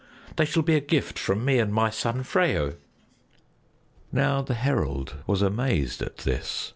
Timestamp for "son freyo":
1.91-2.77